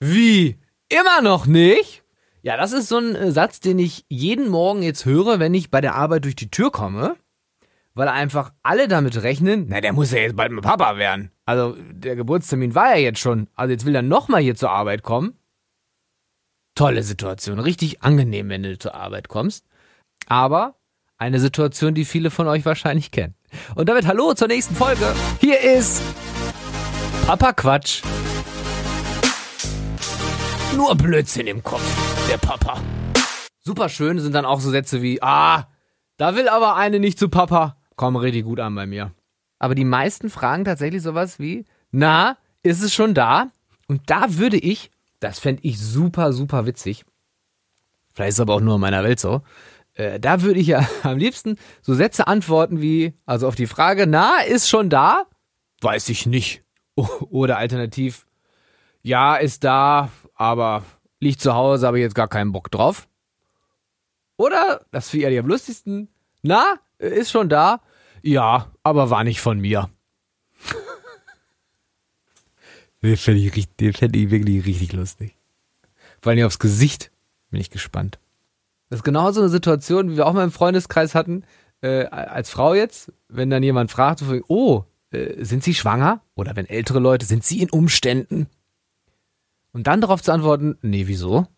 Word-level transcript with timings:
Wie? 0.00 0.58
Immer 0.88 1.22
noch 1.22 1.46
nicht? 1.46 2.02
Ja, 2.42 2.56
das 2.56 2.72
ist 2.72 2.88
so 2.88 2.98
ein 2.98 3.16
äh, 3.16 3.32
Satz, 3.32 3.60
den 3.60 3.78
ich 3.78 4.04
jeden 4.08 4.48
Morgen 4.48 4.82
jetzt 4.82 5.04
höre, 5.04 5.40
wenn 5.40 5.54
ich 5.54 5.70
bei 5.70 5.80
der 5.80 5.94
Arbeit 5.94 6.24
durch 6.24 6.36
die 6.36 6.50
Tür 6.50 6.70
komme, 6.70 7.16
weil 7.94 8.08
einfach 8.08 8.52
alle 8.62 8.86
damit 8.86 9.20
rechnen, 9.22 9.66
na, 9.68 9.80
der 9.80 9.92
muss 9.92 10.12
ja 10.12 10.18
jetzt 10.18 10.36
bald 10.36 10.52
mit 10.52 10.62
Papa 10.62 10.96
werden. 10.96 11.32
Also, 11.44 11.76
der 11.90 12.14
Geburtstermin 12.14 12.74
war 12.74 12.90
ja 12.90 13.02
jetzt 13.02 13.18
schon. 13.18 13.48
Also, 13.54 13.72
jetzt 13.72 13.84
will 13.84 13.94
er 13.94 14.02
nochmal 14.02 14.42
hier 14.42 14.54
zur 14.54 14.70
Arbeit 14.70 15.02
kommen. 15.02 15.36
Tolle 16.74 17.02
Situation. 17.02 17.58
Richtig 17.58 18.02
angenehm, 18.02 18.48
wenn 18.48 18.62
du 18.62 18.78
zur 18.78 18.94
Arbeit 18.94 19.28
kommst. 19.28 19.64
Aber 20.26 20.76
eine 21.18 21.40
Situation, 21.40 21.94
die 21.94 22.04
viele 22.04 22.30
von 22.30 22.46
euch 22.46 22.64
wahrscheinlich 22.64 23.10
kennen. 23.10 23.34
Und 23.74 23.88
damit 23.88 24.06
hallo 24.06 24.34
zur 24.34 24.48
nächsten 24.48 24.76
Folge. 24.76 25.14
Hier 25.40 25.60
ist 25.60 26.02
Papa 27.26 27.52
Quatsch. 27.54 28.02
Nur 30.74 30.94
Blödsinn 30.96 31.46
im 31.46 31.62
Kopf, 31.62 32.28
der 32.28 32.38
Papa. 32.38 32.80
Super 33.60 33.88
schön 33.88 34.18
sind 34.18 34.34
dann 34.34 34.44
auch 34.44 34.60
so 34.60 34.70
Sätze 34.70 35.02
wie, 35.02 35.22
ah, 35.22 35.68
da 36.16 36.34
will 36.34 36.48
aber 36.48 36.76
eine 36.76 36.98
nicht 36.98 37.18
zu 37.18 37.28
Papa. 37.28 37.76
Kommen 37.94 38.16
richtig 38.16 38.44
gut 38.44 38.60
an 38.60 38.74
bei 38.74 38.86
mir. 38.86 39.12
Aber 39.58 39.74
die 39.74 39.84
meisten 39.84 40.30
fragen 40.30 40.64
tatsächlich 40.64 41.02
sowas 41.02 41.38
wie, 41.38 41.64
na, 41.90 42.36
ist 42.62 42.82
es 42.82 42.92
schon 42.92 43.14
da? 43.14 43.50
Und 43.88 44.02
da 44.10 44.36
würde 44.36 44.56
ich, 44.56 44.90
das 45.20 45.38
fände 45.38 45.62
ich 45.64 45.78
super, 45.78 46.32
super 46.32 46.66
witzig. 46.66 47.04
Vielleicht 48.14 48.30
ist 48.30 48.36
es 48.36 48.40
aber 48.40 48.54
auch 48.54 48.60
nur 48.60 48.76
in 48.76 48.80
meiner 48.80 49.04
Welt 49.04 49.20
so. 49.20 49.42
Äh, 49.94 50.20
da 50.20 50.42
würde 50.42 50.60
ich 50.60 50.66
ja 50.66 50.86
am 51.02 51.18
liebsten 51.18 51.56
so 51.82 51.94
Sätze 51.94 52.26
antworten 52.26 52.80
wie, 52.80 53.14
also 53.24 53.48
auf 53.48 53.54
die 53.54 53.66
Frage, 53.66 54.06
na, 54.06 54.40
ist 54.42 54.68
schon 54.68 54.90
da? 54.90 55.24
Weiß 55.80 56.08
ich 56.08 56.26
nicht. 56.26 56.62
Oder 56.94 57.58
alternativ, 57.58 58.26
ja, 59.02 59.36
ist 59.36 59.64
da, 59.64 60.10
aber 60.36 60.84
liegt 61.18 61.40
zu 61.40 61.54
Hause, 61.54 61.86
habe 61.86 61.98
ich 61.98 62.02
jetzt 62.02 62.14
gar 62.14 62.28
keinen 62.28 62.52
Bock 62.52 62.70
drauf. 62.70 63.08
Oder, 64.36 64.84
das 64.92 65.08
finde 65.08 65.30
ich 65.30 65.38
am 65.38 65.46
lustigsten, 65.46 66.08
na, 66.42 66.78
ist 66.98 67.30
schon 67.30 67.48
da? 67.48 67.80
Ja, 68.22 68.70
aber 68.82 69.10
war 69.10 69.24
nicht 69.24 69.40
von 69.40 69.58
mir. 69.58 69.88
den 73.02 73.16
fände 73.16 73.40
ich, 73.40 73.96
fänd 73.96 74.16
ich 74.16 74.30
wirklich 74.30 74.66
richtig 74.66 74.92
lustig. 74.92 75.34
Vor 76.20 76.32
allem 76.32 76.46
aufs 76.46 76.58
Gesicht 76.58 77.10
bin 77.50 77.60
ich 77.60 77.70
gespannt. 77.70 78.18
Das 78.88 79.00
ist 79.00 79.04
genau 79.04 79.30
so 79.32 79.40
eine 79.40 79.48
Situation, 79.48 80.10
wie 80.10 80.16
wir 80.16 80.26
auch 80.26 80.32
mal 80.32 80.44
im 80.44 80.52
Freundeskreis 80.52 81.14
hatten, 81.14 81.44
äh, 81.80 82.04
als 82.04 82.50
Frau 82.50 82.74
jetzt, 82.74 83.12
wenn 83.28 83.50
dann 83.50 83.62
jemand 83.62 83.90
fragt, 83.90 84.22
oh, 84.48 84.84
äh, 85.10 85.44
sind 85.44 85.64
Sie 85.64 85.74
schwanger? 85.74 86.20
Oder 86.34 86.56
wenn 86.56 86.66
ältere 86.66 87.00
Leute, 87.00 87.26
sind 87.26 87.44
Sie 87.44 87.62
in 87.62 87.70
Umständen? 87.70 88.48
Und 89.76 89.86
dann 89.86 90.00
darauf 90.00 90.22
zu 90.22 90.32
antworten, 90.32 90.78
nee, 90.80 91.06
wieso? 91.06 91.48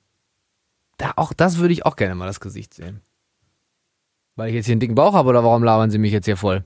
Da 0.96 1.12
auch, 1.14 1.32
das 1.32 1.58
würde 1.58 1.72
ich 1.72 1.86
auch 1.86 1.94
gerne 1.94 2.16
mal 2.16 2.26
das 2.26 2.40
Gesicht 2.40 2.74
sehen. 2.74 3.00
Weil 4.34 4.48
ich 4.48 4.56
jetzt 4.56 4.66
hier 4.66 4.72
einen 4.72 4.80
dicken 4.80 4.96
Bauch 4.96 5.12
habe 5.12 5.28
oder 5.28 5.44
warum 5.44 5.62
labern 5.62 5.92
Sie 5.92 5.98
mich 5.98 6.10
jetzt 6.10 6.24
hier 6.24 6.36
voll? 6.36 6.64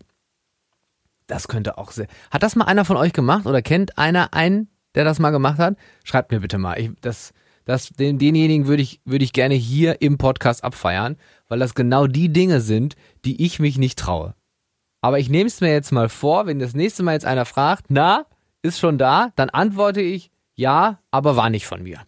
Das 1.26 1.48
könnte 1.48 1.76
auch 1.76 1.90
sehr. 1.90 2.06
Hat 2.30 2.42
das 2.42 2.56
mal 2.56 2.64
einer 2.64 2.86
von 2.86 2.96
euch 2.96 3.12
gemacht 3.12 3.44
oder 3.44 3.60
kennt 3.60 3.98
einer 3.98 4.32
einen, 4.32 4.70
der 4.94 5.04
das 5.04 5.18
mal 5.18 5.28
gemacht 5.28 5.58
hat? 5.58 5.76
Schreibt 6.04 6.32
mir 6.32 6.40
bitte 6.40 6.56
mal. 6.56 6.80
Ich, 6.80 6.90
das, 7.02 7.34
das, 7.66 7.90
den, 7.90 8.18
denjenigen 8.18 8.66
würde 8.66 8.82
ich, 8.82 9.02
würde 9.04 9.26
ich 9.26 9.34
gerne 9.34 9.54
hier 9.54 10.00
im 10.00 10.16
Podcast 10.16 10.64
abfeiern, 10.64 11.18
weil 11.48 11.58
das 11.58 11.74
genau 11.74 12.06
die 12.06 12.32
Dinge 12.32 12.62
sind, 12.62 12.96
die 13.26 13.44
ich 13.44 13.60
mich 13.60 13.76
nicht 13.76 13.98
traue. 13.98 14.34
Aber 15.02 15.18
ich 15.18 15.28
nehme 15.28 15.48
es 15.48 15.60
mir 15.60 15.70
jetzt 15.70 15.92
mal 15.92 16.08
vor, 16.08 16.46
wenn 16.46 16.60
das 16.60 16.72
nächste 16.72 17.02
Mal 17.02 17.12
jetzt 17.12 17.26
einer 17.26 17.44
fragt, 17.44 17.90
na, 17.90 18.24
ist 18.62 18.78
schon 18.78 18.96
da, 18.96 19.32
dann 19.36 19.50
antworte 19.50 20.00
ich, 20.00 20.31
ja, 20.54 20.98
aber 21.10 21.36
war 21.36 21.50
nicht 21.50 21.66
von 21.66 21.82
mir. 21.82 22.00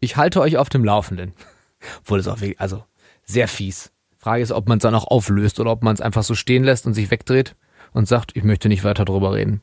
Ich 0.00 0.16
halte 0.16 0.40
euch 0.40 0.56
auf 0.56 0.68
dem 0.68 0.84
Laufenden. 0.84 1.32
Obwohl 2.00 2.18
es 2.18 2.28
auch 2.28 2.40
wirklich, 2.40 2.60
also 2.60 2.84
sehr 3.24 3.48
fies. 3.48 3.92
Frage 4.18 4.42
ist, 4.42 4.52
ob 4.52 4.68
man 4.68 4.78
es 4.78 4.82
dann 4.82 4.94
auch 4.94 5.06
auflöst 5.06 5.60
oder 5.60 5.70
ob 5.70 5.82
man 5.82 5.94
es 5.94 6.00
einfach 6.00 6.22
so 6.22 6.34
stehen 6.34 6.64
lässt 6.64 6.86
und 6.86 6.94
sich 6.94 7.10
wegdreht 7.10 7.54
und 7.92 8.08
sagt, 8.08 8.36
ich 8.36 8.44
möchte 8.44 8.68
nicht 8.68 8.84
weiter 8.84 9.04
drüber 9.04 9.34
reden. 9.34 9.62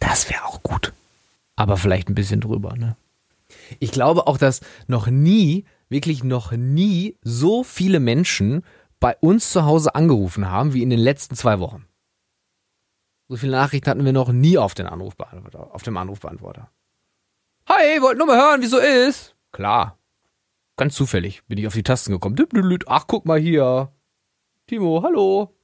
Das 0.00 0.28
wäre 0.30 0.44
auch 0.44 0.62
gut. 0.62 0.92
Aber 1.56 1.76
vielleicht 1.76 2.08
ein 2.08 2.14
bisschen 2.14 2.40
drüber, 2.40 2.76
ne? 2.76 2.96
Ich 3.80 3.92
glaube 3.92 4.26
auch, 4.26 4.38
dass 4.38 4.60
noch 4.86 5.06
nie, 5.06 5.64
wirklich 5.88 6.22
noch 6.22 6.52
nie 6.52 7.16
so 7.22 7.64
viele 7.64 7.98
Menschen 7.98 8.64
bei 9.00 9.16
uns 9.20 9.52
zu 9.52 9.64
Hause 9.64 9.94
angerufen 9.94 10.50
haben 10.50 10.74
wie 10.74 10.82
in 10.82 10.90
den 10.90 10.98
letzten 10.98 11.34
zwei 11.34 11.58
Wochen. 11.60 11.86
So 13.28 13.36
viele 13.36 13.52
Nachrichten 13.52 13.90
hatten 13.90 14.04
wir 14.04 14.12
noch 14.12 14.32
nie 14.32 14.58
auf, 14.58 14.74
den 14.74 14.86
Anrufbeantworter, 14.86 15.74
auf 15.74 15.82
dem 15.82 15.96
Anrufbeantworter. 15.96 16.70
Hi, 17.68 18.00
wollt 18.00 18.16
nur 18.16 18.26
mal 18.26 18.38
hören, 18.38 18.62
wie 18.62 18.66
so 18.66 18.78
ist. 18.78 19.36
Klar. 19.52 19.98
Ganz 20.78 20.94
zufällig 20.94 21.42
bin 21.48 21.58
ich 21.58 21.66
auf 21.66 21.74
die 21.74 21.82
Tasten 21.82 22.12
gekommen. 22.12 22.36
Ach, 22.86 23.04
guck 23.06 23.26
mal 23.26 23.38
hier. 23.38 23.92
Timo, 24.66 25.02
hallo. 25.02 25.54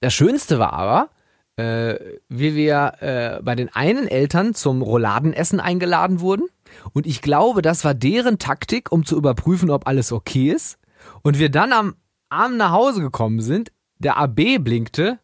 Das 0.00 0.12
Schönste 0.12 0.58
war 0.58 0.74
aber, 0.74 1.08
äh, 1.56 2.18
wie 2.28 2.54
wir 2.54 2.92
äh, 3.00 3.42
bei 3.42 3.54
den 3.54 3.74
einen 3.74 4.06
Eltern 4.06 4.52
zum 4.52 4.82
Rouladenessen 4.82 5.58
eingeladen 5.58 6.20
wurden. 6.20 6.46
Und 6.92 7.06
ich 7.06 7.22
glaube, 7.22 7.62
das 7.62 7.86
war 7.86 7.94
deren 7.94 8.38
Taktik, 8.38 8.92
um 8.92 9.06
zu 9.06 9.16
überprüfen, 9.16 9.70
ob 9.70 9.86
alles 9.86 10.12
okay 10.12 10.50
ist. 10.50 10.78
Und 11.22 11.38
wir 11.38 11.48
dann 11.48 11.72
am 11.72 11.94
Abend 12.28 12.58
nach 12.58 12.72
Hause 12.72 13.00
gekommen 13.00 13.40
sind, 13.40 13.72
der 13.98 14.18
AB 14.18 14.58
blinkte, 14.58 15.20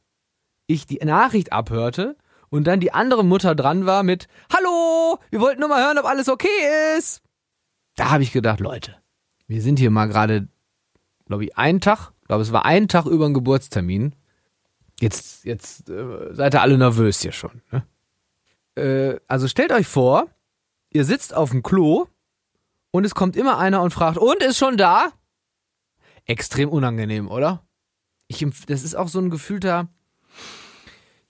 ich 0.67 0.87
die 0.87 1.05
Nachricht 1.05 1.53
abhörte 1.53 2.17
und 2.49 2.67
dann 2.67 2.81
die 2.81 2.93
andere 2.93 3.25
Mutter 3.25 3.55
dran 3.55 3.87
war 3.87 4.03
mit 4.03 4.29
Hallo, 4.53 4.62
wir 5.33 5.41
wollten 5.41 5.61
nur 5.61 5.71
mal 5.71 5.83
hören, 5.83 5.99
ob 5.99 6.05
alles 6.05 6.29
okay 6.29 6.99
ist. 6.99 7.23
Da 7.97 8.11
habe 8.11 8.23
ich 8.23 8.33
gedacht, 8.33 8.61
Leute, 8.61 8.97
wir 9.47 9.63
sind 9.63 9.79
hier 9.79 9.91
mal 9.91 10.07
gerade, 10.07 10.47
glaube 11.27 11.45
ich, 11.45 11.57
einen 11.57 11.81
Tag, 11.81 12.13
glaube 12.27 12.43
es 12.43 12.53
war 12.53 12.67
ein 12.67 12.87
Tag 12.87 13.07
über 13.07 13.27
den 13.27 13.33
Geburtstermin. 13.33 14.15
Jetzt, 15.01 15.47
jetzt 15.47 15.89
äh, 15.89 16.35
seid 16.35 16.55
ihr 16.55 16.61
alle 16.61 16.77
nervös 16.77 17.23
hier 17.23 17.33
schon. 17.33 17.63
Ne? 17.73 17.87
Äh, 18.75 19.21
also 19.27 19.49
stellt 19.49 19.73
euch 19.73 19.87
vor, 19.87 20.29
ihr 20.91 21.07
sitzt 21.07 21.35
auf 21.35 21.51
dem 21.51 21.63
Klo 21.63 22.09
und 22.91 23.07
es 23.07 23.15
kommt 23.15 23.35
immer 23.35 23.59
einer 23.59 23.81
und 23.81 23.91
fragt, 23.91 24.19
und 24.19 24.43
ist 24.43 24.59
schon 24.59 24.77
da? 24.77 25.13
Extrem 26.27 26.69
unangenehm, 26.69 27.29
oder? 27.29 27.65
Ich, 28.29 28.47
das 28.67 28.83
ist 28.83 28.95
auch 28.95 29.09
so 29.09 29.19
ein 29.19 29.31
gefühlter, 29.31 29.89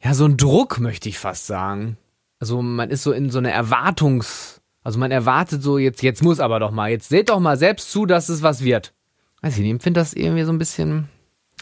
ja, 0.02 0.12
so 0.12 0.24
ein 0.24 0.36
Druck, 0.36 0.80
möchte 0.80 1.08
ich 1.08 1.20
fast 1.20 1.46
sagen. 1.46 1.98
Also 2.42 2.60
man 2.60 2.90
ist 2.90 3.04
so 3.04 3.12
in 3.12 3.30
so 3.30 3.38
einer 3.38 3.52
Erwartungs, 3.52 4.62
also 4.82 4.98
man 4.98 5.12
erwartet 5.12 5.62
so, 5.62 5.78
jetzt, 5.78 6.02
jetzt 6.02 6.24
muss 6.24 6.40
aber 6.40 6.58
doch 6.58 6.72
mal, 6.72 6.90
jetzt 6.90 7.08
seht 7.08 7.28
doch 7.28 7.38
mal 7.38 7.56
selbst 7.56 7.92
zu, 7.92 8.04
dass 8.04 8.28
es 8.28 8.42
was 8.42 8.64
wird. 8.64 8.94
Weiß 9.42 9.54
ich 9.54 9.62
nicht, 9.62 9.76
ich 9.76 9.80
finde 9.80 10.00
das 10.00 10.12
irgendwie 10.12 10.42
so 10.42 10.50
ein 10.50 10.58
bisschen 10.58 11.08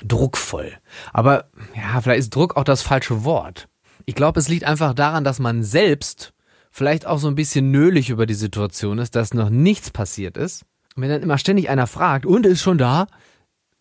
druckvoll. 0.02 0.72
Aber 1.12 1.50
ja, 1.76 2.00
vielleicht 2.00 2.20
ist 2.20 2.34
Druck 2.34 2.56
auch 2.56 2.64
das 2.64 2.80
falsche 2.80 3.24
Wort. 3.24 3.68
Ich 4.06 4.14
glaube, 4.14 4.40
es 4.40 4.48
liegt 4.48 4.64
einfach 4.64 4.94
daran, 4.94 5.22
dass 5.22 5.38
man 5.38 5.62
selbst 5.62 6.32
vielleicht 6.70 7.06
auch 7.06 7.18
so 7.18 7.28
ein 7.28 7.34
bisschen 7.34 7.70
nölig 7.70 8.08
über 8.08 8.24
die 8.24 8.32
Situation 8.32 8.96
ist, 8.96 9.14
dass 9.14 9.34
noch 9.34 9.50
nichts 9.50 9.90
passiert 9.90 10.38
ist. 10.38 10.64
Und 10.96 11.02
wenn 11.02 11.10
dann 11.10 11.22
immer 11.22 11.36
ständig 11.36 11.68
einer 11.68 11.86
fragt, 11.86 12.24
und 12.24 12.46
ist 12.46 12.62
schon 12.62 12.78
da, 12.78 13.06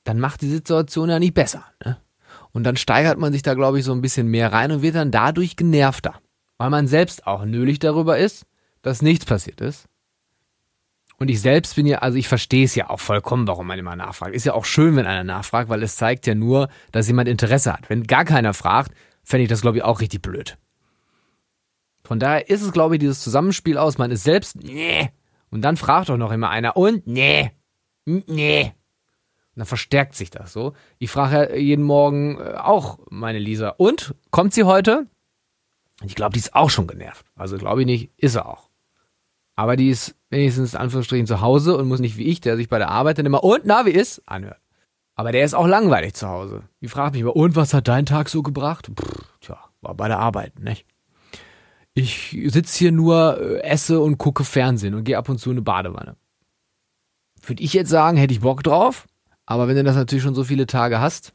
dann 0.03 0.19
macht 0.19 0.41
die 0.41 0.49
Situation 0.49 1.09
ja 1.09 1.17
nicht 1.17 1.33
besser. 1.33 1.63
Ne? 1.81 1.97
Und 2.51 2.65
dann 2.65 2.75
steigert 2.75 3.19
man 3.19 3.31
sich 3.31 3.41
da, 3.41 3.53
glaube 3.53 3.79
ich, 3.79 3.85
so 3.85 3.93
ein 3.93 4.01
bisschen 4.01 4.27
mehr 4.27 4.51
rein 4.51 4.73
und 4.73 4.81
wird 4.81 4.95
dann 4.95 5.11
dadurch 5.11 5.55
genervter. 5.55 6.19
Weil 6.59 6.69
man 6.69 6.87
selbst 6.87 7.25
auch 7.25 7.45
nölig 7.45 7.79
darüber 7.79 8.19
ist, 8.19 8.45
dass 8.83 9.01
nichts 9.01 9.25
passiert 9.25 9.61
ist. 9.61 9.87
Und 11.17 11.29
ich 11.29 11.41
selbst 11.41 11.75
bin 11.75 11.85
ja, 11.85 11.99
also 11.99 12.17
ich 12.17 12.27
verstehe 12.27 12.65
es 12.65 12.75
ja 12.75 12.89
auch 12.89 12.99
vollkommen, 12.99 13.47
warum 13.47 13.67
man 13.67 13.79
immer 13.79 13.95
nachfragt. 13.95 14.35
Ist 14.35 14.45
ja 14.45 14.53
auch 14.53 14.65
schön, 14.65 14.95
wenn 14.95 15.05
einer 15.05 15.23
nachfragt, 15.23 15.69
weil 15.69 15.81
es 15.83 15.95
zeigt 15.95 16.27
ja 16.27 16.35
nur, 16.35 16.69
dass 16.91 17.07
jemand 17.07 17.27
Interesse 17.27 17.73
hat. 17.73 17.89
Wenn 17.89 18.03
gar 18.03 18.23
keiner 18.23 18.53
fragt, 18.53 18.91
fände 19.23 19.43
ich 19.43 19.49
das, 19.49 19.61
glaube 19.61 19.77
ich, 19.77 19.83
auch 19.83 19.99
richtig 19.99 20.21
blöd. 20.21 20.57
Von 22.03 22.19
daher 22.19 22.49
ist 22.49 22.61
es, 22.61 22.71
glaube 22.71 22.95
ich, 22.95 22.99
dieses 22.99 23.21
Zusammenspiel 23.21 23.77
aus, 23.77 23.97
man 23.97 24.11
ist 24.11 24.23
selbst, 24.23 24.55
nee, 24.55 25.11
und 25.51 25.61
dann 25.61 25.77
fragt 25.77 26.09
doch 26.09 26.17
noch 26.17 26.31
immer 26.31 26.49
einer, 26.49 26.75
und, 26.75 27.05
nee, 27.05 27.51
nee, 28.05 28.73
dann 29.55 29.65
verstärkt 29.65 30.15
sich 30.15 30.29
das 30.29 30.53
so. 30.53 30.73
Ich 30.97 31.11
frage 31.11 31.35
ja 31.35 31.55
jeden 31.55 31.83
Morgen 31.83 32.39
äh, 32.39 32.55
auch 32.55 32.99
meine 33.09 33.39
Lisa, 33.39 33.69
und? 33.77 34.15
Kommt 34.31 34.53
sie 34.53 34.63
heute? 34.63 35.05
Ich 36.03 36.15
glaube, 36.15 36.33
die 36.33 36.39
ist 36.39 36.55
auch 36.55 36.69
schon 36.69 36.87
genervt. 36.87 37.25
Also 37.35 37.57
glaube 37.57 37.81
ich 37.81 37.85
nicht, 37.85 38.11
ist 38.17 38.35
er 38.35 38.47
auch. 38.47 38.69
Aber 39.55 39.75
die 39.75 39.89
ist 39.89 40.15
wenigstens 40.29 40.73
in 40.73 40.79
Anführungsstrichen 40.79 41.27
zu 41.27 41.41
Hause 41.41 41.75
und 41.75 41.87
muss 41.87 41.99
nicht 41.99 42.17
wie 42.17 42.27
ich, 42.27 42.39
der 42.39 42.55
sich 42.55 42.69
bei 42.69 42.77
der 42.77 42.89
Arbeit 42.89 43.17
dann 43.17 43.25
immer, 43.25 43.43
und, 43.43 43.61
na, 43.65 43.85
wie 43.85 43.91
ist? 43.91 44.21
anhört. 44.25 44.59
Aber 45.15 45.33
der 45.33 45.43
ist 45.43 45.53
auch 45.53 45.67
langweilig 45.67 46.13
zu 46.13 46.29
Hause. 46.29 46.63
Die 46.79 46.87
fragt 46.87 47.13
mich 47.13 47.21
immer, 47.21 47.35
und 47.35 47.57
was 47.57 47.73
hat 47.73 47.89
dein 47.89 48.05
Tag 48.05 48.29
so 48.29 48.41
gebracht? 48.41 48.89
Pff, 48.97 49.33
tja, 49.41 49.57
war 49.81 49.95
bei 49.95 50.07
der 50.07 50.19
Arbeit, 50.19 50.59
nicht? 50.59 50.85
Ich 51.93 52.37
sitze 52.45 52.77
hier 52.77 52.93
nur, 52.93 53.37
äh, 53.37 53.59
esse 53.63 53.99
und 53.99 54.17
gucke 54.17 54.45
Fernsehen 54.45 54.93
und 54.93 55.03
gehe 55.03 55.17
ab 55.17 55.27
und 55.27 55.39
zu 55.39 55.49
in 55.49 55.57
eine 55.57 55.61
Badewanne. 55.63 56.15
Würde 57.45 57.61
ich 57.61 57.73
jetzt 57.73 57.89
sagen, 57.89 58.17
hätte 58.17 58.33
ich 58.33 58.39
Bock 58.39 58.63
drauf? 58.63 59.07
Aber 59.45 59.67
wenn 59.67 59.75
du 59.75 59.83
das 59.83 59.97
natürlich 59.97 60.23
schon 60.23 60.35
so 60.35 60.45
viele 60.45 60.67
Tage 60.67 61.01
hast, 61.01 61.33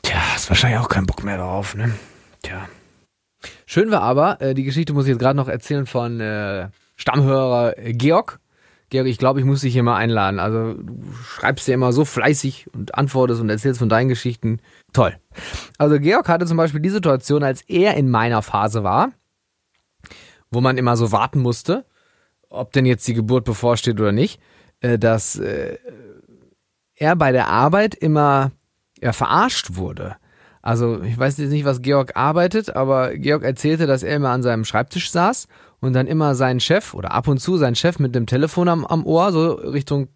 tja, 0.00 0.16
hast 0.32 0.48
wahrscheinlich 0.48 0.80
auch 0.80 0.88
keinen 0.88 1.06
Bock 1.06 1.22
mehr 1.24 1.36
drauf, 1.36 1.74
ne? 1.74 1.94
Tja. 2.42 2.66
Schön 3.66 3.90
war 3.90 4.02
aber, 4.02 4.40
äh, 4.40 4.54
die 4.54 4.62
Geschichte 4.62 4.92
muss 4.92 5.06
ich 5.06 5.10
jetzt 5.10 5.18
gerade 5.18 5.36
noch 5.36 5.48
erzählen 5.48 5.86
von 5.86 6.20
äh, 6.20 6.68
Stammhörer 6.94 7.74
Georg. 7.92 8.38
Georg, 8.90 9.08
ich 9.08 9.18
glaube, 9.18 9.40
ich 9.40 9.44
muss 9.44 9.62
dich 9.62 9.72
hier 9.72 9.82
mal 9.82 9.96
einladen. 9.96 10.38
Also 10.38 10.74
du 10.74 11.12
schreibst 11.34 11.66
ja 11.66 11.74
immer 11.74 11.92
so 11.92 12.04
fleißig 12.04 12.68
und 12.72 12.94
antwortest 12.94 13.40
und 13.40 13.50
erzählst 13.50 13.80
von 13.80 13.88
deinen 13.88 14.08
Geschichten. 14.08 14.60
Toll. 14.92 15.16
Also 15.78 15.98
Georg 15.98 16.28
hatte 16.28 16.46
zum 16.46 16.56
Beispiel 16.56 16.80
die 16.80 16.90
Situation, 16.90 17.42
als 17.42 17.62
er 17.62 17.96
in 17.96 18.08
meiner 18.08 18.42
Phase 18.42 18.84
war, 18.84 19.10
wo 20.52 20.60
man 20.60 20.78
immer 20.78 20.96
so 20.96 21.10
warten 21.10 21.40
musste, 21.40 21.84
ob 22.48 22.72
denn 22.72 22.86
jetzt 22.86 23.06
die 23.08 23.14
Geburt 23.14 23.44
bevorsteht 23.44 24.00
oder 24.00 24.12
nicht, 24.12 24.40
äh, 24.80 24.96
dass 24.96 25.36
äh, 25.36 25.78
er 26.94 27.16
bei 27.16 27.32
der 27.32 27.48
Arbeit 27.48 27.96
immer 27.96 28.52
verarscht 29.02 29.74
wurde. 29.74 30.16
Also 30.66 31.00
ich 31.00 31.16
weiß 31.16 31.38
jetzt 31.38 31.50
nicht, 31.50 31.64
was 31.64 31.80
Georg 31.80 32.16
arbeitet, 32.16 32.74
aber 32.74 33.16
Georg 33.16 33.44
erzählte, 33.44 33.86
dass 33.86 34.02
er 34.02 34.16
immer 34.16 34.30
an 34.30 34.42
seinem 34.42 34.64
Schreibtisch 34.64 35.12
saß 35.12 35.46
und 35.78 35.92
dann 35.92 36.08
immer 36.08 36.34
seinen 36.34 36.58
Chef 36.58 36.92
oder 36.92 37.12
ab 37.12 37.28
und 37.28 37.38
zu 37.38 37.56
seinen 37.56 37.76
Chef 37.76 38.00
mit 38.00 38.16
dem 38.16 38.26
Telefon 38.26 38.68
am, 38.68 38.84
am 38.84 39.06
Ohr 39.06 39.30
so 39.30 39.52
Richtung 39.52 40.08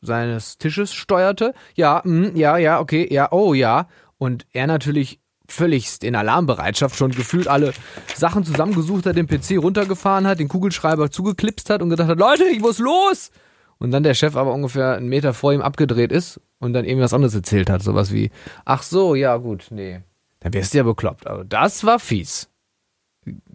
seines 0.00 0.58
Tisches 0.58 0.94
steuerte. 0.94 1.54
Ja, 1.74 2.02
mh, 2.04 2.38
ja, 2.38 2.56
ja, 2.56 2.78
okay, 2.78 3.12
ja, 3.12 3.32
oh 3.32 3.52
ja. 3.52 3.88
Und 4.16 4.46
er 4.52 4.68
natürlich 4.68 5.18
völligst 5.48 6.04
in 6.04 6.14
Alarmbereitschaft 6.14 6.94
schon 6.94 7.10
gefühlt 7.10 7.48
alle 7.48 7.72
Sachen 8.14 8.44
zusammengesucht 8.44 9.06
hat, 9.06 9.16
den 9.16 9.26
PC 9.26 9.58
runtergefahren 9.60 10.28
hat, 10.28 10.38
den 10.38 10.46
Kugelschreiber 10.46 11.10
zugeklipst 11.10 11.68
hat 11.68 11.82
und 11.82 11.90
gedacht 11.90 12.10
hat, 12.10 12.18
Leute, 12.20 12.44
ich 12.44 12.60
muss 12.60 12.78
los! 12.78 13.32
Und 13.78 13.90
dann 13.90 14.02
der 14.02 14.14
Chef 14.14 14.36
aber 14.36 14.52
ungefähr 14.52 14.94
einen 14.94 15.08
Meter 15.08 15.34
vor 15.34 15.52
ihm 15.52 15.60
abgedreht 15.60 16.12
ist 16.12 16.40
und 16.58 16.72
dann 16.72 16.84
irgendwas 16.84 17.12
anderes 17.12 17.34
erzählt 17.34 17.68
hat. 17.68 17.82
Sowas 17.82 18.12
wie, 18.12 18.30
ach 18.64 18.82
so, 18.82 19.14
ja 19.14 19.36
gut, 19.36 19.66
nee. 19.70 20.00
Dann 20.40 20.54
wärst 20.54 20.72
du 20.72 20.78
ja 20.78 20.84
bekloppt. 20.84 21.26
Also 21.26 21.44
das 21.44 21.84
war 21.84 21.98
fies. 21.98 22.48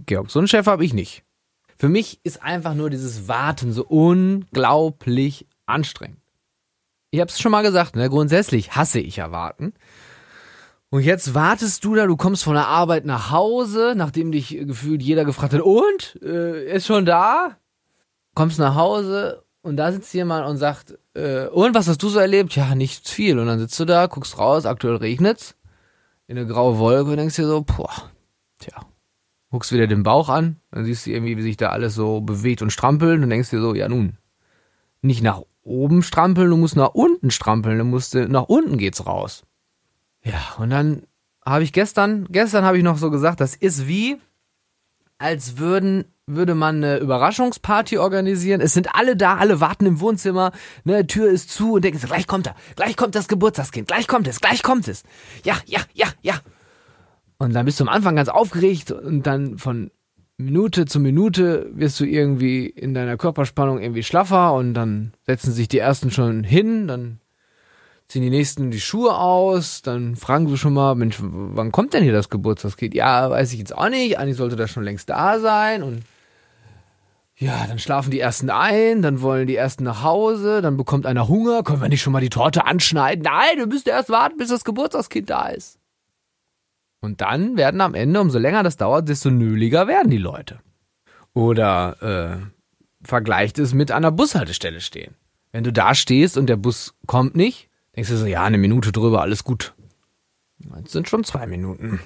Georg, 0.05 0.29
so 0.29 0.39
einen 0.39 0.47
Chef 0.47 0.67
habe 0.67 0.85
ich 0.85 0.93
nicht. 0.93 1.23
Für 1.77 1.89
mich 1.89 2.19
ist 2.23 2.43
einfach 2.43 2.75
nur 2.75 2.89
dieses 2.89 3.27
Warten 3.27 3.71
so 3.71 3.85
unglaublich 3.85 5.47
anstrengend. 5.65 6.19
Ich 7.09 7.19
habe 7.19 7.29
es 7.29 7.39
schon 7.39 7.51
mal 7.51 7.63
gesagt, 7.63 7.95
ne? 7.95 8.09
grundsätzlich 8.09 8.75
hasse 8.75 8.99
ich 8.99 9.15
ja 9.17 9.31
Warten. 9.31 9.73
Und 10.89 11.03
jetzt 11.03 11.33
wartest 11.33 11.83
du 11.83 11.95
da, 11.95 12.05
du 12.05 12.17
kommst 12.17 12.43
von 12.43 12.53
der 12.53 12.67
Arbeit 12.67 13.05
nach 13.05 13.31
Hause, 13.31 13.93
nachdem 13.95 14.31
dich 14.31 14.49
gefühlt 14.49 15.01
jeder 15.01 15.25
gefragt 15.25 15.53
hat, 15.53 15.61
und? 15.61 16.19
Äh, 16.21 16.75
ist 16.75 16.85
schon 16.85 17.05
da? 17.05 17.57
Kommst 18.35 18.59
nach 18.59 18.75
Hause 18.75 19.43
und 19.61 19.77
da 19.77 19.91
sitzt 19.91 20.13
jemand 20.13 20.47
und 20.47 20.57
sagt, 20.57 20.97
äh, 21.13 21.47
und 21.47 21.75
was 21.75 21.87
hast 21.87 22.01
du 22.01 22.09
so 22.09 22.19
erlebt? 22.19 22.55
Ja, 22.55 22.73
nicht 22.75 23.07
viel. 23.07 23.37
Und 23.39 23.47
dann 23.47 23.59
sitzt 23.59 23.79
du 23.79 23.85
da, 23.85 24.07
guckst 24.07 24.37
raus, 24.37 24.65
aktuell 24.65 24.95
regnet's, 24.95 25.55
in 26.27 26.37
eine 26.37 26.47
graue 26.47 26.79
Wolke 26.79 27.11
und 27.11 27.17
denkst 27.17 27.35
dir 27.35 27.47
so, 27.47 27.61
boah, 27.61 28.11
tja. 28.59 28.85
Guckst 29.51 29.71
wieder 29.71 29.87
den 29.87 30.03
Bauch 30.03 30.29
an, 30.29 30.61
dann 30.71 30.85
siehst 30.85 31.05
du 31.05 31.11
irgendwie, 31.11 31.35
wie 31.37 31.41
sich 31.41 31.57
da 31.57 31.69
alles 31.69 31.93
so 31.93 32.21
bewegt 32.21 32.61
und 32.61 32.71
strampelt 32.71 33.21
und 33.21 33.29
denkst 33.29 33.49
dir 33.49 33.59
so, 33.59 33.75
ja 33.75 33.89
nun, 33.89 34.17
nicht 35.01 35.21
nach 35.21 35.41
oben 35.63 36.03
strampeln, 36.03 36.49
du 36.49 36.57
musst 36.57 36.75
nach 36.77 36.93
unten 36.93 37.31
strampeln, 37.31 37.77
du 37.77 37.83
musst, 37.83 38.15
nach 38.15 38.43
unten 38.43 38.77
geht's 38.77 39.05
raus. 39.05 39.43
Ja, 40.23 40.39
und 40.57 40.69
dann 40.69 41.03
habe 41.45 41.63
ich 41.63 41.73
gestern, 41.73 42.27
gestern 42.29 42.63
habe 42.63 42.77
ich 42.77 42.83
noch 42.83 42.97
so 42.97 43.11
gesagt, 43.11 43.41
das 43.41 43.55
ist 43.55 43.87
wie, 43.87 44.17
als 45.21 45.57
würden 45.57 46.05
würde 46.27 46.55
man 46.55 46.77
eine 46.77 46.97
Überraschungsparty 46.97 47.97
organisieren. 47.97 48.61
Es 48.61 48.73
sind 48.73 48.95
alle 48.95 49.15
da, 49.15 49.35
alle 49.35 49.59
warten 49.59 49.85
im 49.85 49.99
Wohnzimmer, 49.99 50.51
ne, 50.83 51.05
Tür 51.05 51.29
ist 51.29 51.49
zu 51.49 51.73
und 51.73 51.83
denken 51.83 51.99
gleich 51.99 52.27
kommt 52.27 52.47
er, 52.47 52.55
gleich 52.75 52.95
kommt 52.95 53.15
das 53.15 53.27
Geburtstagskind, 53.27 53.87
gleich 53.87 54.07
kommt 54.07 54.27
es, 54.27 54.39
gleich 54.39 54.63
kommt 54.63 54.87
es. 54.87 55.03
Ja, 55.43 55.57
ja, 55.65 55.81
ja, 55.93 56.07
ja. 56.21 56.35
Und 57.37 57.53
dann 57.53 57.65
bist 57.65 57.79
du 57.79 57.83
am 57.83 57.89
Anfang 57.89 58.15
ganz 58.15 58.29
aufgeregt 58.29 58.91
und 58.91 59.25
dann 59.27 59.57
von 59.57 59.91
Minute 60.37 60.85
zu 60.85 60.99
Minute 60.99 61.69
wirst 61.73 61.99
du 61.99 62.05
irgendwie 62.05 62.65
in 62.65 62.93
deiner 62.93 63.17
Körperspannung 63.17 63.79
irgendwie 63.79 64.03
schlaffer 64.03 64.53
und 64.53 64.73
dann 64.73 65.13
setzen 65.25 65.51
sich 65.51 65.67
die 65.67 65.79
ersten 65.79 66.11
schon 66.11 66.43
hin, 66.43 66.87
dann 66.87 67.20
ziehen 68.11 68.21
die 68.21 68.29
nächsten 68.29 68.71
die 68.71 68.81
Schuhe 68.81 69.15
aus, 69.17 69.81
dann 69.81 70.15
fragen 70.15 70.49
wir 70.49 70.57
schon 70.57 70.73
mal, 70.73 70.95
Mensch, 70.95 71.17
wann 71.21 71.71
kommt 71.71 71.93
denn 71.93 72.03
hier 72.03 72.11
das 72.11 72.29
Geburtstagskind? 72.29 72.93
Ja, 72.93 73.29
weiß 73.29 73.53
ich 73.53 73.59
jetzt 73.59 73.75
auch 73.75 73.89
nicht, 73.89 74.19
eigentlich 74.19 74.37
sollte 74.37 74.57
das 74.57 74.69
schon 74.69 74.83
längst 74.83 75.09
da 75.09 75.39
sein 75.39 75.81
und 75.81 76.03
ja, 77.37 77.65
dann 77.67 77.79
schlafen 77.79 78.11
die 78.11 78.19
ersten 78.19 78.49
ein, 78.49 79.01
dann 79.01 79.21
wollen 79.21 79.47
die 79.47 79.55
ersten 79.55 79.83
nach 79.83 80.03
Hause, 80.03 80.61
dann 80.61 80.77
bekommt 80.77 81.05
einer 81.07 81.27
Hunger, 81.27 81.63
können 81.63 81.81
wir 81.81 81.89
nicht 81.89 82.01
schon 82.01 82.13
mal 82.13 82.21
die 82.21 82.29
Torte 82.29 82.65
anschneiden? 82.65 83.23
Nein, 83.23 83.57
wir 83.57 83.65
müssen 83.65 83.89
erst 83.89 84.09
warten, 84.09 84.37
bis 84.37 84.49
das 84.49 84.63
Geburtstagskind 84.63 85.29
da 85.29 85.47
ist. 85.47 85.79
Und 86.99 87.21
dann 87.21 87.57
werden 87.57 87.81
am 87.81 87.95
Ende, 87.95 88.21
umso 88.21 88.37
länger 88.37 88.61
das 88.61 88.77
dauert, 88.77 89.09
desto 89.09 89.31
nöliger 89.31 89.87
werden 89.87 90.11
die 90.11 90.17
Leute. 90.17 90.59
Oder 91.33 92.43
äh, 92.43 93.07
vergleicht 93.07 93.57
es 93.57 93.73
mit 93.73 93.91
einer 93.91 94.11
Bushaltestelle 94.11 94.81
stehen. 94.81 95.15
Wenn 95.51 95.63
du 95.63 95.73
da 95.73 95.95
stehst 95.95 96.37
und 96.37 96.47
der 96.47 96.57
Bus 96.57 96.93
kommt 97.07 97.35
nicht, 97.35 97.70
denkst 97.95 98.09
du 98.09 98.17
so, 98.17 98.25
ja, 98.25 98.43
eine 98.43 98.57
Minute 98.57 98.91
drüber, 98.91 99.21
alles 99.21 99.43
gut. 99.43 99.73
Jetzt 100.77 100.91
sind 100.91 101.09
schon 101.09 101.23
zwei 101.23 101.47
Minuten 101.47 101.99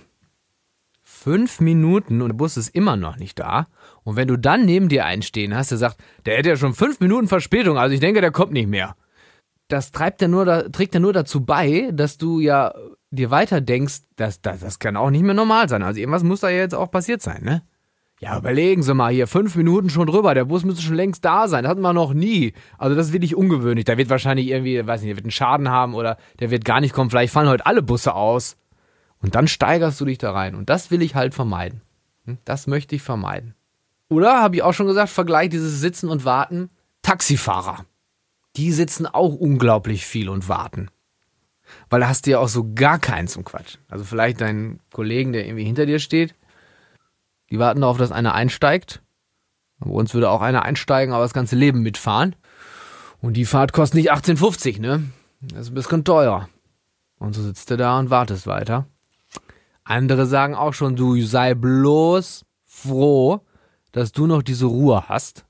fünf 1.25 1.59
Minuten 1.59 2.21
und 2.21 2.29
der 2.29 2.35
Bus 2.35 2.57
ist 2.57 2.69
immer 2.69 2.95
noch 2.95 3.17
nicht 3.17 3.39
da. 3.39 3.67
Und 4.03 4.15
wenn 4.15 4.27
du 4.27 4.37
dann 4.37 4.65
neben 4.65 4.89
dir 4.89 5.05
einstehen 5.05 5.55
hast, 5.55 5.71
der 5.71 5.77
sagt, 5.77 5.97
der 6.25 6.37
hätte 6.37 6.49
ja 6.49 6.55
schon 6.55 6.73
fünf 6.73 6.99
Minuten 6.99 7.27
Verspätung, 7.27 7.77
also 7.77 7.93
ich 7.93 7.99
denke, 7.99 8.21
der 8.21 8.31
kommt 8.31 8.51
nicht 8.51 8.67
mehr. 8.67 8.95
Das 9.67 9.91
treibt 9.91 10.21
ja 10.21 10.27
nur, 10.27 10.71
trägt 10.71 10.93
ja 10.93 10.99
nur 10.99 11.13
dazu 11.13 11.43
bei, 11.43 11.89
dass 11.91 12.17
du 12.17 12.39
ja 12.39 12.73
dir 13.09 13.31
weiter 13.31 13.61
denkst, 13.61 14.01
dass, 14.15 14.41
dass, 14.41 14.59
das 14.59 14.77
kann 14.77 14.97
auch 14.97 15.09
nicht 15.09 15.23
mehr 15.23 15.33
normal 15.33 15.69
sein. 15.69 15.81
Also 15.81 15.99
irgendwas 15.99 16.23
muss 16.23 16.41
da 16.41 16.49
ja 16.49 16.57
jetzt 16.57 16.75
auch 16.75 16.91
passiert 16.91 17.21
sein, 17.21 17.43
ne? 17.43 17.63
Ja, 18.21 18.37
überlegen 18.37 18.81
Sie 18.81 18.93
mal 18.93 19.11
hier, 19.11 19.27
fünf 19.27 19.55
Minuten 19.55 19.89
schon 19.89 20.07
drüber, 20.07 20.33
der 20.33 20.45
Bus 20.45 20.63
müsste 20.63 20.81
schon 20.81 20.95
längst 20.95 21.25
da 21.25 21.47
sein. 21.47 21.63
Das 21.63 21.71
hatten 21.71 21.81
wir 21.81 21.91
noch 21.91 22.13
nie. 22.13 22.53
Also 22.77 22.95
das 22.95 23.07
ist 23.07 23.13
wirklich 23.13 23.35
ungewöhnlich. 23.35 23.85
Da 23.85 23.97
wird 23.97 24.09
wahrscheinlich 24.09 24.47
irgendwie, 24.47 24.85
weiß 24.85 25.01
nicht, 25.01 25.09
der 25.09 25.17
wird 25.17 25.25
einen 25.25 25.31
Schaden 25.31 25.69
haben 25.69 25.93
oder 25.93 26.17
der 26.39 26.49
wird 26.49 26.63
gar 26.63 26.79
nicht 26.79 26.93
kommen. 26.93 27.09
Vielleicht 27.09 27.33
fallen 27.33 27.49
heute 27.49 27.65
alle 27.65 27.81
Busse 27.81 28.15
aus. 28.15 28.55
Und 29.21 29.35
dann 29.35 29.47
steigerst 29.47 29.99
du 29.99 30.05
dich 30.05 30.17
da 30.17 30.31
rein. 30.31 30.55
Und 30.55 30.69
das 30.69 30.91
will 30.91 31.01
ich 31.01 31.15
halt 31.15 31.33
vermeiden. 31.33 31.81
Hm? 32.25 32.37
Das 32.45 32.67
möchte 32.67 32.95
ich 32.95 33.01
vermeiden. 33.01 33.53
Oder, 34.07 34.41
habe 34.41 34.55
ich 34.55 34.63
auch 34.63 34.73
schon 34.73 34.87
gesagt, 34.87 35.09
Vergleich 35.09 35.49
dieses 35.49 35.81
Sitzen 35.81 36.09
und 36.09 36.25
Warten. 36.25 36.69
Taxifahrer. 37.01 37.85
Die 38.55 38.71
sitzen 38.71 39.07
auch 39.07 39.33
unglaublich 39.33 40.05
viel 40.05 40.29
und 40.29 40.47
warten. 40.47 40.89
Weil 41.89 42.01
da 42.01 42.07
hast 42.07 42.25
du 42.25 42.31
ja 42.31 42.39
auch 42.39 42.47
so 42.47 42.73
gar 42.73 42.99
keinen 42.99 43.27
zum 43.27 43.43
Quatsch. 43.43 43.77
Also 43.89 44.05
vielleicht 44.05 44.41
deinen 44.41 44.79
Kollegen, 44.93 45.33
der 45.33 45.45
irgendwie 45.45 45.65
hinter 45.65 45.85
dir 45.85 45.99
steht. 45.99 46.35
Die 47.49 47.59
warten 47.59 47.81
darauf, 47.81 47.97
dass 47.97 48.11
einer 48.11 48.33
einsteigt. 48.33 49.01
Bei 49.79 49.89
uns 49.89 50.13
würde 50.13 50.29
auch 50.29 50.41
einer 50.41 50.63
einsteigen, 50.63 51.13
aber 51.13 51.23
das 51.23 51.33
ganze 51.33 51.55
Leben 51.55 51.81
mitfahren. 51.81 52.35
Und 53.21 53.33
die 53.33 53.45
Fahrt 53.45 53.73
kostet 53.73 53.95
nicht 53.95 54.11
18,50, 54.11 54.79
ne? 54.79 55.03
Das 55.41 55.61
ist 55.61 55.71
ein 55.71 55.75
bisschen 55.75 56.03
teuer. 56.03 56.49
Und 57.17 57.33
so 57.33 57.41
sitzt 57.41 57.69
du 57.69 57.77
da 57.77 57.99
und 57.99 58.09
wartest 58.09 58.47
weiter. 58.47 58.87
Andere 59.83 60.25
sagen 60.25 60.55
auch 60.55 60.73
schon, 60.73 60.95
du 60.95 61.21
sei 61.21 61.53
bloß 61.53 62.45
froh, 62.63 63.41
dass 63.91 64.11
du 64.11 64.27
noch 64.27 64.41
diese 64.41 64.65
Ruhe 64.65 65.07
hast. 65.07 65.45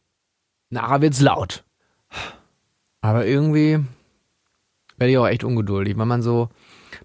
Nachher 0.70 1.02
wird's 1.02 1.22
laut. 1.22 1.64
Aber 3.02 3.26
irgendwie 3.26 3.80
werde 4.98 5.12
ich 5.12 5.18
auch 5.18 5.28
echt 5.28 5.44
ungeduldig, 5.44 5.98
weil 5.98 6.06
man 6.06 6.22
so, 6.22 6.50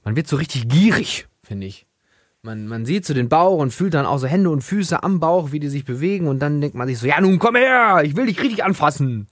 man 0.04 0.16
wird 0.16 0.26
so 0.26 0.36
richtig 0.36 0.68
gierig, 0.68 1.28
finde 1.42 1.66
ich. 1.66 1.86
Man, 2.42 2.66
man 2.66 2.86
sieht 2.86 3.04
so 3.04 3.12
den 3.12 3.28
Bauch 3.28 3.58
und 3.58 3.70
fühlt 3.70 3.92
dann 3.92 4.06
auch 4.06 4.18
so 4.18 4.26
Hände 4.26 4.48
und 4.48 4.62
Füße 4.62 5.02
am 5.02 5.20
Bauch, 5.20 5.52
wie 5.52 5.60
die 5.60 5.68
sich 5.68 5.84
bewegen 5.84 6.26
und 6.26 6.38
dann 6.38 6.60
denkt 6.60 6.74
man 6.74 6.88
sich 6.88 6.98
so, 6.98 7.06
ja 7.06 7.20
nun 7.20 7.38
komm 7.38 7.56
her, 7.56 8.00
ich 8.02 8.16
will 8.16 8.26
dich 8.26 8.40
richtig 8.40 8.64
anfassen. 8.64 9.26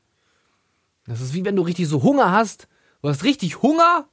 Das 1.06 1.22
ist 1.22 1.32
wie 1.32 1.44
wenn 1.44 1.56
du 1.56 1.62
richtig 1.62 1.88
so 1.88 2.02
Hunger 2.02 2.32
hast. 2.32 2.68
Du 3.00 3.08
hast 3.08 3.24
richtig 3.24 3.62
Hunger 3.62 4.06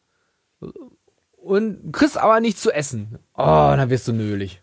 und 1.36 1.92
kriegst 1.92 2.18
aber 2.18 2.40
nichts 2.40 2.62
zu 2.62 2.72
essen. 2.72 3.20
Oh, 3.34 3.74
dann 3.76 3.90
wirst 3.90 4.08
du 4.08 4.14
nölig. 4.14 4.62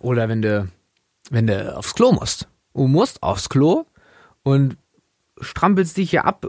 Oder 0.00 0.28
wenn 0.28 0.42
du, 0.42 0.68
wenn 1.30 1.46
du 1.46 1.76
aufs 1.76 1.94
Klo 1.94 2.12
musst. 2.12 2.48
Du 2.74 2.86
musst 2.86 3.22
aufs 3.22 3.48
Klo 3.48 3.86
und 4.42 4.76
strampelst 5.40 5.96
dich 5.96 6.10
hier 6.10 6.26
ab. 6.26 6.46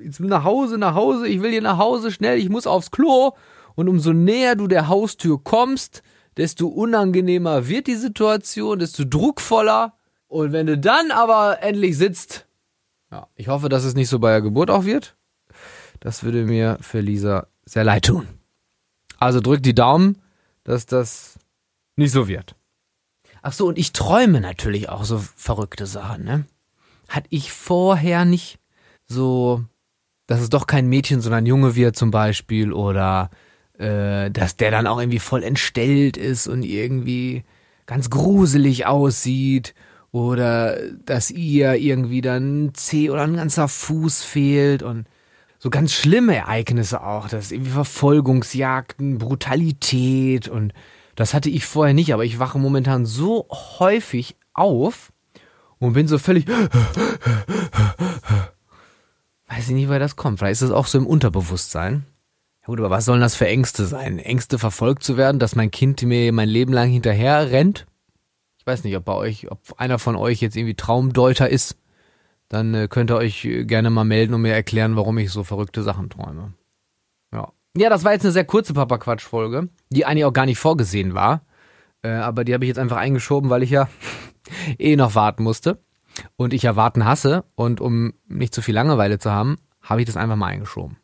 Jetzt 0.00 0.20
nach 0.20 0.44
Hause, 0.44 0.78
nach 0.78 0.94
Hause, 0.94 1.26
ich 1.26 1.42
will 1.42 1.50
hier 1.50 1.62
nach 1.62 1.78
Hause, 1.78 2.10
schnell, 2.12 2.38
ich 2.38 2.48
muss 2.48 2.66
aufs 2.66 2.90
Klo. 2.90 3.32
Und 3.80 3.88
umso 3.88 4.12
näher 4.12 4.56
du 4.56 4.66
der 4.66 4.88
Haustür 4.88 5.42
kommst, 5.42 6.02
desto 6.36 6.68
unangenehmer 6.68 7.66
wird 7.66 7.86
die 7.86 7.94
Situation, 7.94 8.78
desto 8.78 9.06
druckvoller. 9.06 9.94
Und 10.28 10.52
wenn 10.52 10.66
du 10.66 10.76
dann 10.76 11.10
aber 11.10 11.62
endlich 11.62 11.96
sitzt, 11.96 12.46
ja, 13.10 13.26
ich 13.36 13.48
hoffe, 13.48 13.70
dass 13.70 13.84
es 13.84 13.94
nicht 13.94 14.10
so 14.10 14.18
bei 14.18 14.32
der 14.32 14.42
Geburt 14.42 14.70
auch 14.70 14.84
wird. 14.84 15.16
Das 15.98 16.24
würde 16.24 16.44
mir 16.44 16.76
für 16.82 17.00
Lisa 17.00 17.46
sehr 17.64 17.84
leid 17.84 18.04
tun. 18.04 18.28
Also 19.18 19.40
drück 19.40 19.62
die 19.62 19.74
Daumen, 19.74 20.18
dass 20.62 20.84
das 20.84 21.38
nicht 21.96 22.12
so 22.12 22.28
wird. 22.28 22.56
Ach 23.40 23.54
so, 23.54 23.66
und 23.66 23.78
ich 23.78 23.94
träume 23.94 24.42
natürlich 24.42 24.90
auch 24.90 25.04
so 25.04 25.16
verrückte 25.16 25.86
Sachen, 25.86 26.24
ne? 26.24 26.44
Hatte 27.08 27.28
ich 27.30 27.50
vorher 27.50 28.26
nicht 28.26 28.58
so, 29.06 29.64
dass 30.26 30.42
es 30.42 30.50
doch 30.50 30.66
kein 30.66 30.86
Mädchen, 30.86 31.22
sondern 31.22 31.46
Junge 31.46 31.76
wird 31.76 31.96
zum 31.96 32.10
Beispiel 32.10 32.74
oder 32.74 33.30
äh, 33.80 34.30
dass 34.30 34.56
der 34.56 34.70
dann 34.70 34.86
auch 34.86 35.00
irgendwie 35.00 35.18
voll 35.18 35.42
entstellt 35.42 36.16
ist 36.16 36.46
und 36.46 36.62
irgendwie 36.62 37.44
ganz 37.86 38.10
gruselig 38.10 38.86
aussieht 38.86 39.74
oder 40.12 40.76
dass 41.04 41.30
ihr 41.30 41.74
irgendwie 41.74 42.20
dann 42.20 42.72
Zeh 42.74 43.10
oder 43.10 43.22
ein 43.22 43.36
ganzer 43.36 43.68
Fuß 43.68 44.22
fehlt 44.22 44.82
und 44.82 45.06
so 45.58 45.70
ganz 45.70 45.92
schlimme 45.92 46.36
Ereignisse 46.36 47.02
auch, 47.02 47.28
das 47.28 47.52
irgendwie 47.52 47.70
Verfolgungsjagden, 47.70 49.18
Brutalität 49.18 50.48
und 50.48 50.72
das 51.16 51.34
hatte 51.34 51.50
ich 51.50 51.64
vorher 51.64 51.94
nicht, 51.94 52.14
aber 52.14 52.24
ich 52.24 52.38
wache 52.38 52.58
momentan 52.58 53.06
so 53.06 53.46
häufig 53.78 54.36
auf 54.52 55.12
und 55.78 55.94
bin 55.94 56.06
so 56.06 56.18
völlig 56.18 56.46
weiß 59.48 59.68
ich 59.68 59.74
nicht, 59.74 59.88
woher 59.88 59.98
das 59.98 60.16
kommt. 60.16 60.38
Vielleicht 60.38 60.62
ist 60.62 60.62
das 60.62 60.70
auch 60.70 60.86
so 60.86 60.96
im 60.96 61.06
Unterbewusstsein. 61.06 62.04
Ja 62.62 62.66
gut, 62.66 62.78
aber 62.78 62.90
was 62.90 63.04
sollen 63.04 63.20
das 63.20 63.34
für 63.34 63.46
Ängste 63.46 63.86
sein? 63.86 64.18
Ängste 64.18 64.58
verfolgt 64.58 65.02
zu 65.02 65.16
werden, 65.16 65.38
dass 65.38 65.56
mein 65.56 65.70
Kind 65.70 66.02
mir 66.02 66.32
mein 66.32 66.48
Leben 66.48 66.72
lang 66.72 66.90
hinterher 66.90 67.50
rennt? 67.50 67.86
Ich 68.58 68.66
weiß 68.66 68.84
nicht, 68.84 68.96
ob 68.96 69.04
bei 69.06 69.14
euch, 69.14 69.50
ob 69.50 69.60
einer 69.78 69.98
von 69.98 70.16
euch 70.16 70.40
jetzt 70.40 70.56
irgendwie 70.56 70.74
Traumdeuter 70.74 71.48
ist. 71.48 71.78
Dann 72.48 72.74
äh, 72.74 72.88
könnt 72.88 73.10
ihr 73.10 73.16
euch 73.16 73.48
gerne 73.62 73.88
mal 73.90 74.04
melden 74.04 74.34
und 74.34 74.42
mir 74.42 74.52
erklären, 74.52 74.96
warum 74.96 75.16
ich 75.18 75.30
so 75.30 75.44
verrückte 75.44 75.82
Sachen 75.82 76.10
träume. 76.10 76.52
Ja. 77.32 77.52
Ja, 77.76 77.88
das 77.88 78.04
war 78.04 78.12
jetzt 78.12 78.24
eine 78.24 78.32
sehr 78.32 78.44
kurze 78.44 78.74
Papa-Quatsch-Folge, 78.74 79.68
die 79.90 80.04
eigentlich 80.04 80.24
auch 80.24 80.32
gar 80.32 80.46
nicht 80.46 80.58
vorgesehen 80.58 81.14
war. 81.14 81.42
Äh, 82.02 82.10
aber 82.10 82.44
die 82.44 82.52
habe 82.52 82.64
ich 82.64 82.68
jetzt 82.68 82.78
einfach 82.78 82.96
eingeschoben, 82.96 83.48
weil 83.48 83.62
ich 83.62 83.70
ja 83.70 83.88
eh 84.78 84.96
noch 84.96 85.14
warten 85.14 85.42
musste. 85.44 85.78
Und 86.36 86.52
ich 86.52 86.62
ja 86.62 86.76
warten 86.76 87.04
hasse. 87.04 87.44
Und 87.54 87.80
um 87.80 88.12
nicht 88.28 88.52
zu 88.52 88.60
viel 88.60 88.74
Langeweile 88.74 89.18
zu 89.18 89.30
haben, 89.30 89.56
habe 89.80 90.00
ich 90.00 90.06
das 90.06 90.16
einfach 90.16 90.36
mal 90.36 90.48
eingeschoben. 90.48 90.96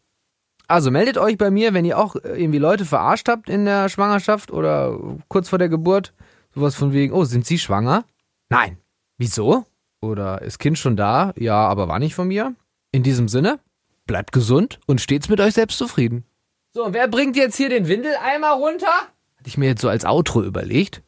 Also 0.68 0.90
meldet 0.90 1.16
euch 1.16 1.38
bei 1.38 1.50
mir, 1.50 1.74
wenn 1.74 1.84
ihr 1.84 1.98
auch 1.98 2.16
irgendwie 2.16 2.58
Leute 2.58 2.84
verarscht 2.84 3.28
habt 3.28 3.48
in 3.48 3.64
der 3.64 3.88
Schwangerschaft 3.88 4.50
oder 4.50 4.98
kurz 5.28 5.48
vor 5.48 5.58
der 5.58 5.68
Geburt. 5.68 6.12
Sowas 6.54 6.74
von 6.74 6.92
wegen, 6.92 7.12
oh, 7.12 7.24
sind 7.24 7.46
Sie 7.46 7.58
schwanger? 7.58 8.04
Nein. 8.48 8.78
Wieso? 9.18 9.64
Oder 10.00 10.42
ist 10.42 10.58
Kind 10.58 10.78
schon 10.78 10.96
da? 10.96 11.32
Ja, 11.36 11.66
aber 11.68 11.88
war 11.88 11.98
nicht 11.98 12.14
von 12.14 12.28
mir. 12.28 12.54
In 12.92 13.02
diesem 13.02 13.28
Sinne, 13.28 13.60
bleibt 14.06 14.32
gesund 14.32 14.80
und 14.86 15.00
stets 15.00 15.28
mit 15.28 15.40
euch 15.40 15.54
selbst 15.54 15.78
zufrieden. 15.78 16.24
So, 16.72 16.84
und 16.84 16.94
wer 16.94 17.08
bringt 17.08 17.36
jetzt 17.36 17.56
hier 17.56 17.68
den 17.68 17.88
Windeleimer 17.88 18.52
runter? 18.52 18.86
Hatte 18.86 19.46
ich 19.46 19.58
mir 19.58 19.66
jetzt 19.66 19.80
so 19.80 19.88
als 19.88 20.04
Outro 20.04 20.42
überlegt. 20.42 21.02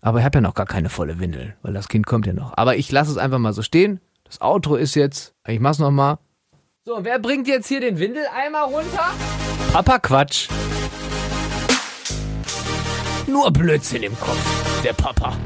Aber 0.00 0.18
ich 0.18 0.24
habe 0.24 0.38
ja 0.38 0.42
noch 0.42 0.54
gar 0.54 0.66
keine 0.66 0.88
volle 0.88 1.18
Windel, 1.18 1.56
weil 1.62 1.72
das 1.72 1.88
Kind 1.88 2.06
kommt 2.06 2.26
ja 2.26 2.32
noch. 2.32 2.56
Aber 2.56 2.76
ich 2.76 2.92
lasse 2.92 3.10
es 3.10 3.16
einfach 3.18 3.38
mal 3.38 3.52
so 3.52 3.62
stehen. 3.62 4.00
Das 4.24 4.40
Outro 4.40 4.76
ist 4.76 4.94
jetzt, 4.94 5.34
ich 5.46 5.60
mach's 5.60 5.78
noch 5.78 5.90
mal. 5.90 6.18
So, 6.88 7.02
wer 7.02 7.18
bringt 7.18 7.48
jetzt 7.48 7.66
hier 7.66 7.80
den 7.80 7.98
Windeleimer 7.98 8.60
runter? 8.60 9.10
Papa 9.72 9.98
Quatsch. 9.98 10.48
Nur 13.26 13.50
Blödsinn 13.50 14.04
im 14.04 14.16
Kopf, 14.20 14.82
der 14.84 14.92
Papa. 14.92 15.36